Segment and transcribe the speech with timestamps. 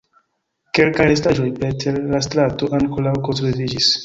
[0.77, 3.93] Kelkaj restaĵoj preter la strato ankoraŭ konserviĝis.